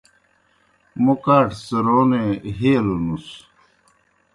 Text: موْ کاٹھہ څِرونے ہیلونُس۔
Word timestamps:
موْ 1.03 1.13
کاٹھہ 1.23 1.57
څِرونے 1.65 2.23
ہیلونُس۔ 2.59 3.27